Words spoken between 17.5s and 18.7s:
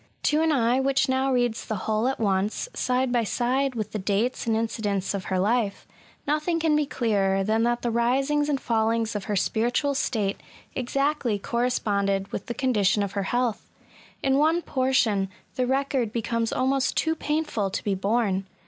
to be borne.